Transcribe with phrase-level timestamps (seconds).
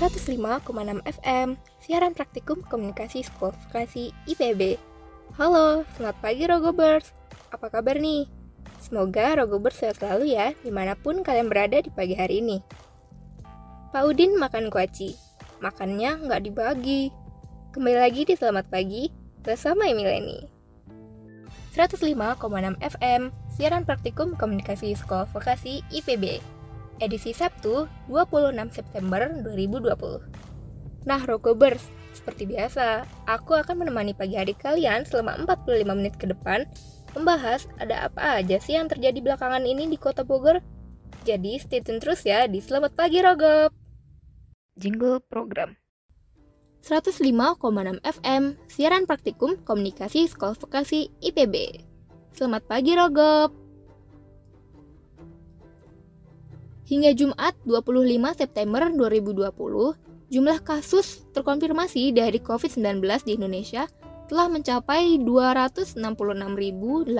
[0.00, 4.80] 105,6 FM, siaran praktikum komunikasi sekolah vokasi IPB.
[5.36, 7.12] Halo, selamat pagi Rogobers.
[7.52, 8.24] Apa kabar nih?
[8.80, 12.64] Semoga Rogobers sehat selalu ya, di mana pun kalian berada di pagi hari ini.
[13.92, 15.20] Pak Udin makan kuaci,
[15.60, 17.12] makannya nggak dibagi.
[17.76, 19.12] Kembali lagi di Selamat Pagi
[19.44, 20.48] bersama Emileni.
[21.76, 22.40] 105,6
[22.80, 26.59] FM, siaran praktikum komunikasi sekolah vokasi IPB
[27.00, 30.22] edisi Sabtu 26 September 2020.
[31.08, 36.68] Nah, Rokobers, seperti biasa, aku akan menemani pagi hari kalian selama 45 menit ke depan
[37.16, 40.62] membahas ada apa aja sih yang terjadi belakangan ini di kota Bogor.
[41.26, 43.74] Jadi stay tune terus ya di Selamat Pagi Rogob.
[44.78, 45.76] Jingle program.
[46.80, 51.84] 105,6 FM, siaran praktikum komunikasi sekolah vokasi IPB.
[52.32, 53.69] Selamat pagi Rogob.
[56.90, 58.02] Hingga Jumat 25
[58.34, 59.46] September 2020,
[60.26, 63.86] jumlah kasus terkonfirmasi dari COVID-19 di Indonesia
[64.26, 67.14] telah mencapai 266.845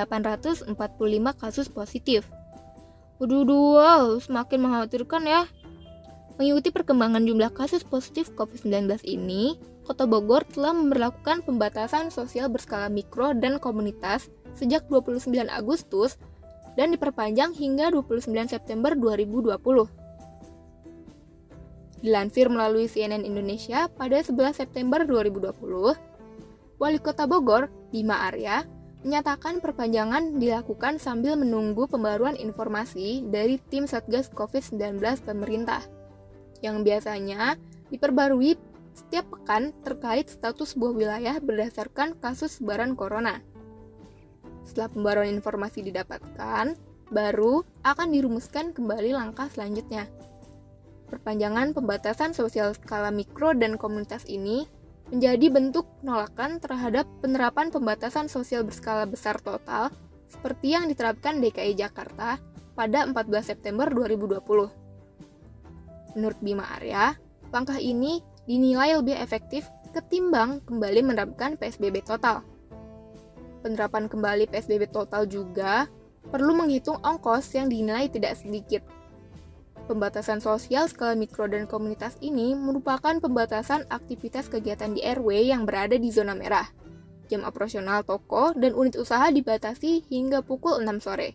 [1.38, 2.26] kasus positif.
[3.22, 5.46] Waduh, wow, semakin mengkhawatirkan ya.
[6.34, 9.54] Mengikuti perkembangan jumlah kasus positif COVID-19 ini,
[9.86, 14.26] Kota Bogor telah memperlakukan pembatasan sosial berskala mikro dan komunitas
[14.58, 16.18] sejak 29 Agustus
[16.81, 19.61] dan diperpanjang hingga 29 September 2020.
[22.00, 25.53] Dilansir melalui CNN Indonesia pada 11 September 2020,
[26.81, 28.64] Wali Kota Bogor, Bima Arya,
[29.05, 35.84] menyatakan perpanjangan dilakukan sambil menunggu pembaruan informasi dari tim Satgas COVID-19 pemerintah,
[36.65, 37.61] yang biasanya
[37.92, 38.56] diperbarui
[38.97, 43.44] setiap pekan terkait status sebuah wilayah berdasarkan kasus sebaran corona.
[44.70, 46.78] Setelah pembaruan informasi didapatkan,
[47.10, 50.06] baru akan dirumuskan kembali langkah selanjutnya.
[51.10, 54.70] Perpanjangan pembatasan sosial skala mikro dan komunitas ini
[55.10, 59.91] menjadi bentuk penolakan terhadap penerapan pembatasan sosial berskala besar total
[60.30, 62.38] seperti yang diterapkan DKI Jakarta
[62.78, 64.38] pada 14 September 2020.
[66.14, 67.19] Menurut Bima Arya,
[67.50, 72.47] langkah ini dinilai lebih efektif ketimbang kembali menerapkan PSBB total
[73.60, 75.87] penerapan kembali PSBB total juga
[76.28, 78.82] perlu menghitung ongkos yang dinilai tidak sedikit.
[79.88, 85.98] Pembatasan sosial skala mikro dan komunitas ini merupakan pembatasan aktivitas kegiatan di RW yang berada
[85.98, 86.69] di zona merah.
[87.26, 91.34] Jam operasional toko dan unit usaha dibatasi hingga pukul 6 sore.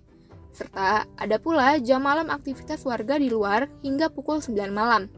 [0.55, 5.11] Serta ada pula jam malam aktivitas warga di luar hingga pukul 9 malam.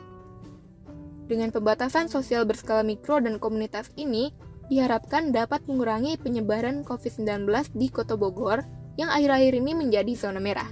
[1.29, 4.33] Dengan pembatasan sosial berskala mikro dan komunitas ini,
[4.67, 8.63] diharapkan dapat mengurangi penyebaran COVID-19 di Kota Bogor
[8.99, 10.67] yang akhir-akhir ini menjadi zona merah.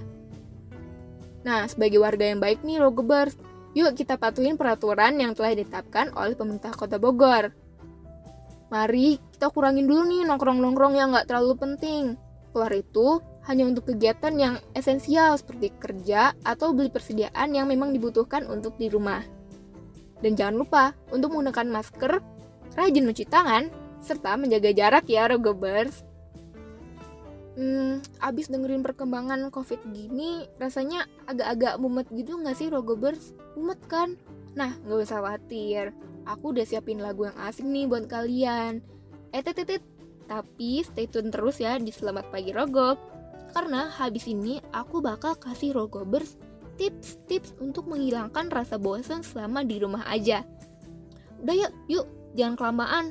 [1.46, 3.38] Nah, sebagai warga yang baik nih Rogebers,
[3.72, 7.54] yuk kita patuhin peraturan yang telah ditetapkan oleh pemerintah Kota Bogor.
[8.66, 12.04] Mari kita kurangin dulu nih nongkrong-nongkrong yang nggak terlalu penting.
[12.50, 18.42] Keluar itu hanya untuk kegiatan yang esensial seperti kerja atau beli persediaan yang memang dibutuhkan
[18.50, 19.22] untuk di rumah.
[20.18, 22.18] Dan jangan lupa untuk menggunakan masker,
[22.74, 23.70] rajin mencuci tangan,
[24.06, 26.06] serta menjaga jarak ya Rogobers.
[27.56, 33.32] Hmm, abis dengerin perkembangan COVID gini, rasanya agak-agak mumet gitu nggak sih Rogobers?
[33.56, 34.14] Mumet kan?
[34.54, 35.96] Nah, nggak usah khawatir.
[36.28, 38.84] Aku udah siapin lagu yang asing nih buat kalian.
[39.32, 39.80] Eh, titit,
[40.28, 43.00] tapi stay tune terus ya di Selamat Pagi Rogob.
[43.56, 46.36] Karena habis ini aku bakal kasih Rogobers
[46.76, 50.44] tips-tips untuk menghilangkan rasa bosan selama di rumah aja.
[51.40, 52.06] Udah yuk, yuk,
[52.36, 53.04] jangan kelamaan.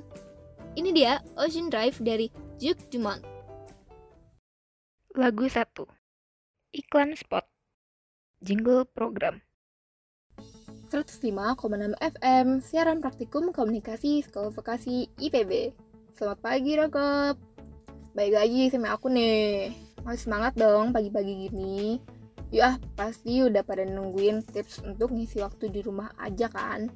[0.76, 2.28] Ini dia Ocean Drive dari
[2.60, 3.24] Juk Dumont.
[5.16, 5.72] Lagu 1
[6.76, 7.48] Iklan Spot
[8.44, 9.40] Jingle Program
[10.92, 11.32] 105,6
[11.96, 15.72] FM Siaran Praktikum Komunikasi Sekolah Vokasi IPB
[16.12, 17.40] Selamat pagi Rokop
[18.12, 19.72] Baik lagi sama aku nih
[20.04, 22.04] Masih semangat dong pagi-pagi gini
[22.52, 26.92] Yuk ah, pasti udah pada nungguin tips untuk ngisi waktu di rumah aja kan?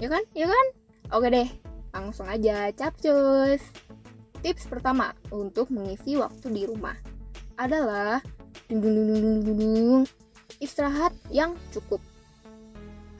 [0.00, 0.24] Ya kan?
[0.32, 0.66] Ya kan?
[1.14, 1.48] Oke deh,
[1.92, 3.60] Langsung aja capcus.
[4.42, 6.98] Tips pertama untuk mengisi waktu di rumah
[7.54, 8.18] adalah
[10.58, 12.02] istirahat yang cukup.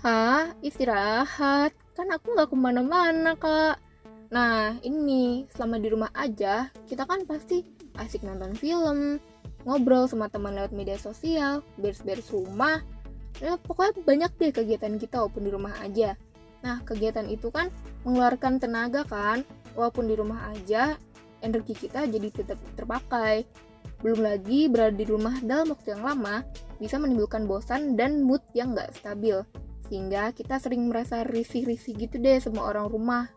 [0.02, 0.50] Hah?
[0.64, 1.70] Istirahat?
[1.94, 3.78] Kan aku nggak ke mana-mana, Kak.
[4.32, 7.62] Nah, ini selama di rumah aja, kita kan pasti
[8.00, 9.20] asik nonton film,
[9.68, 12.80] ngobrol sama teman lewat media sosial, beres-beres rumah.
[13.38, 16.16] Ya, pokoknya banyak deh kegiatan kita walaupun di rumah aja.
[16.62, 17.68] Nah, kegiatan itu kan
[18.06, 19.42] mengeluarkan tenaga kan,
[19.74, 20.94] walaupun di rumah aja,
[21.42, 23.44] energi kita jadi tetap terpakai.
[24.02, 26.42] Belum lagi berada di rumah dalam waktu yang lama
[26.78, 29.42] bisa menimbulkan bosan dan mood yang nggak stabil,
[29.86, 33.28] Sehingga kita sering merasa risih-risih gitu deh sama orang rumah.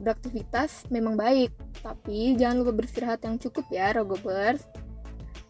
[0.00, 1.52] Beraktivitas memang baik,
[1.84, 4.64] tapi jangan lupa beristirahat yang cukup ya, Rogobers.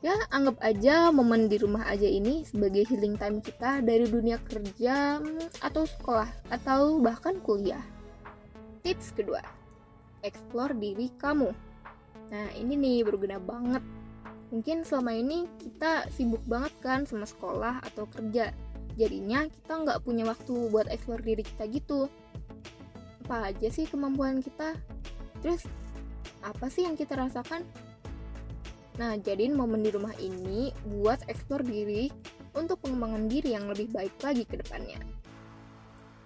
[0.02, 5.22] Ya, anggap aja momen di rumah aja ini sebagai healing time kita dari dunia kerja
[5.22, 7.87] mm, atau sekolah atau bahkan kuliah.
[8.82, 9.38] Tips kedua,
[10.26, 11.54] explore diri kamu.
[12.34, 13.78] Nah, ini nih berguna banget.
[14.50, 18.50] Mungkin selama ini kita sibuk banget kan sama sekolah atau kerja.
[18.99, 22.10] Jadinya kita nggak punya waktu buat explore diri kita gitu.
[23.22, 24.75] Apa aja sih kemampuan kita?
[25.46, 25.62] Terus,
[26.43, 27.62] apa sih yang kita rasakan?
[29.00, 32.12] Nah, jadiin momen di rumah ini buat eksplor diri
[32.52, 35.00] untuk pengembangan diri yang lebih baik lagi ke depannya.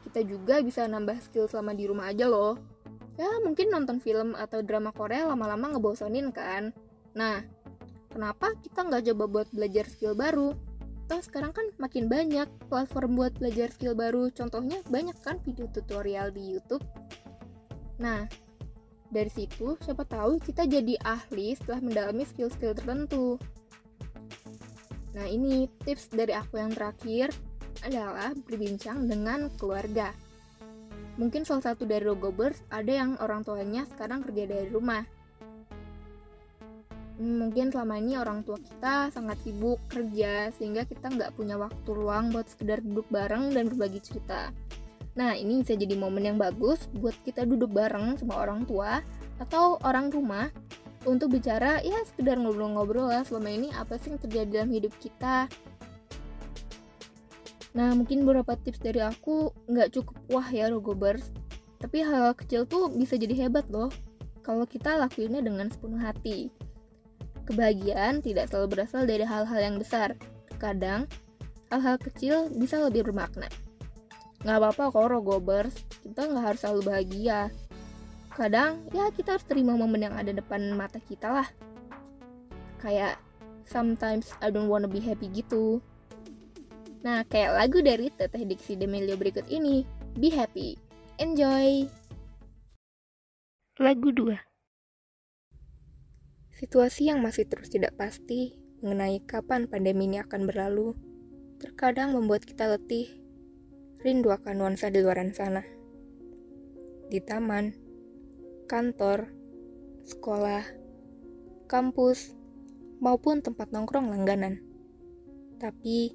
[0.06, 2.58] Kita juga bisa nambah skill selama di rumah aja loh.
[3.16, 6.74] Ya, mungkin nonton film atau drama Korea lama-lama ngebosonin kan?
[7.14, 7.40] Nah,
[8.10, 10.52] kenapa kita nggak coba buat belajar skill baru?
[11.06, 14.26] Toh sekarang kan makin banyak platform buat belajar skill baru.
[14.34, 16.82] Contohnya banyak kan video tutorial di YouTube.
[18.02, 18.26] Nah,
[19.06, 23.38] dari situ, siapa tahu kita jadi ahli setelah mendalami skill-skill tertentu.
[25.16, 27.32] Nah, ini tips dari aku yang terakhir
[27.80, 30.12] adalah berbincang dengan keluarga.
[31.16, 35.00] Mungkin salah satu dari Rogobers ada yang orang tuanya sekarang kerja dari rumah.
[37.16, 42.28] Mungkin selama ini orang tua kita sangat sibuk kerja sehingga kita nggak punya waktu luang
[42.28, 44.52] buat sekedar duduk bareng dan berbagi cerita.
[45.16, 49.00] Nah, ini bisa jadi momen yang bagus buat kita duduk bareng sama orang tua
[49.40, 50.52] atau orang rumah
[51.08, 55.48] untuk bicara ya sekedar ngobrol-ngobrol lah selama ini apa sih yang terjadi dalam hidup kita.
[57.72, 61.32] Nah, mungkin beberapa tips dari aku nggak cukup wah ya Rogobers,
[61.80, 63.88] tapi hal, hal kecil tuh bisa jadi hebat loh
[64.44, 66.52] kalau kita lakuinnya dengan sepenuh hati.
[67.48, 70.16] Kebahagiaan tidak selalu berasal dari hal-hal yang besar.
[70.56, 71.08] Kadang,
[71.68, 73.46] hal-hal kecil bisa lebih bermakna
[74.46, 75.74] nggak apa-apa kok rogobers
[76.06, 77.40] kita nggak harus selalu bahagia.
[78.30, 81.48] Kadang ya kita harus terima momen yang ada depan mata kita lah.
[82.78, 83.18] Kayak
[83.66, 85.82] sometimes I don't wanna be happy gitu.
[87.02, 89.82] Nah kayak lagu dari Teteh Dixie Demelio berikut ini
[90.14, 90.78] Be Happy.
[91.18, 91.90] Enjoy!
[93.82, 94.32] Lagu 2
[96.54, 100.94] Situasi yang masih terus tidak pasti mengenai kapan pandemi ini akan berlalu
[101.58, 103.25] terkadang membuat kita letih
[104.02, 105.62] rindu akan nuansa di luar sana.
[107.06, 107.72] Di taman,
[108.66, 109.30] kantor,
[110.02, 110.64] sekolah,
[111.70, 112.34] kampus,
[112.98, 114.60] maupun tempat nongkrong langganan.
[115.56, 116.12] Tapi,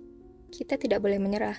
[0.51, 1.57] kita tidak boleh menyerah.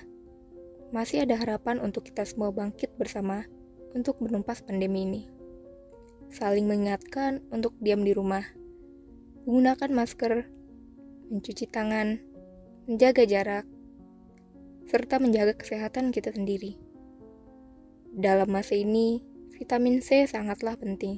[0.93, 3.49] Masih ada harapan untuk kita semua bangkit bersama
[3.97, 5.21] untuk menumpas pandemi ini.
[6.29, 8.45] Saling mengingatkan untuk diam di rumah,
[9.45, 10.49] menggunakan masker,
[11.33, 12.21] mencuci tangan,
[12.85, 13.65] menjaga jarak,
[14.87, 16.75] serta menjaga kesehatan kita sendiri.
[18.13, 19.23] Dalam masa ini,
[19.55, 21.17] vitamin C sangatlah penting.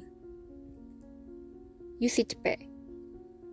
[2.00, 2.72] UCCP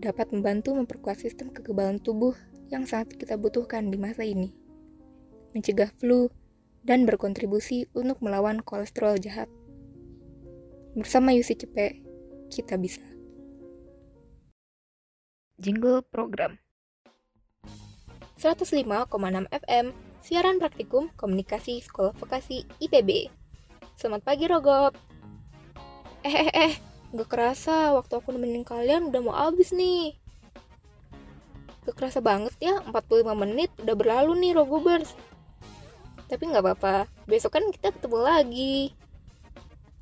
[0.02, 2.34] dapat membantu memperkuat sistem kekebalan tubuh
[2.74, 4.50] yang sangat kita butuhkan di masa ini,
[5.54, 6.26] mencegah flu,
[6.82, 9.46] dan berkontribusi untuk melawan kolesterol jahat.
[10.98, 12.02] Bersama UCCP,
[12.50, 13.02] kita bisa.
[15.62, 16.58] Jingle Program
[18.42, 23.26] 105,6 FM, siaran praktikum komunikasi Sekolah Vokasi IPB.
[23.98, 24.94] Selamat pagi, Rogob.
[26.22, 26.74] Eh, eh, eh,
[27.10, 30.14] gak kerasa waktu aku nemenin kalian udah mau habis nih.
[31.82, 35.18] Gak kerasa banget ya, 45 menit udah berlalu nih, Rogobers.
[36.30, 38.78] Tapi gak apa-apa, besok kan kita ketemu lagi.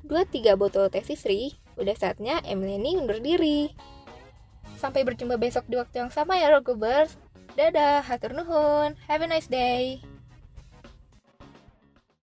[0.05, 3.73] Dua tiga botol teh Sri, udah saatnya Emily undur diri.
[4.77, 7.17] Sampai berjumpa besok di waktu yang sama ya, Rogobers.
[7.57, 8.95] Dadah, hatur nuhun.
[9.09, 10.10] Have a nice day.